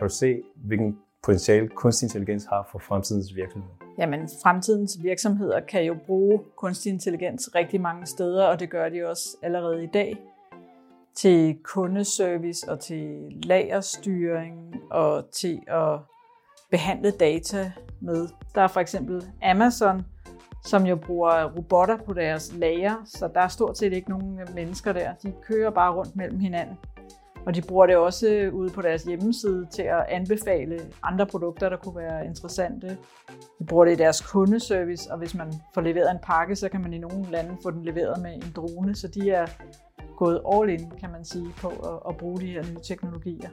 [0.00, 3.74] Kan du se, hvilken potentiale kunstig intelligens har for fremtidens virksomheder?
[3.98, 9.08] Jamen, fremtidens virksomheder kan jo bruge kunstig intelligens rigtig mange steder, og det gør de
[9.08, 10.16] også allerede i dag
[11.14, 15.98] til kundeservice og til lagerstyring og til at
[16.70, 18.28] behandle data med.
[18.54, 20.02] Der er for eksempel Amazon,
[20.64, 24.92] som jo bruger robotter på deres lager, så der er stort set ikke nogen mennesker
[24.92, 25.14] der.
[25.22, 26.76] De kører bare rundt mellem hinanden.
[27.46, 31.68] Og de bruger det også øh, ude på deres hjemmeside til at anbefale andre produkter,
[31.68, 32.98] der kunne være interessante.
[33.58, 36.80] De bruger det i deres kundeservice, og hvis man får leveret en pakke, så kan
[36.80, 38.94] man i nogle lande få den leveret med en drone.
[38.94, 39.46] Så de er
[40.16, 43.50] gået all in, kan man sige, på at, at bruge de her nye teknologier.